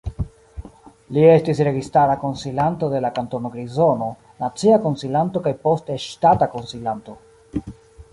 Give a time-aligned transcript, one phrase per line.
[1.17, 4.07] Li estis registara konsilanto de la Kantono Grizono,
[4.45, 7.17] nacia konsilanto kaj poste ŝtata konsilanto.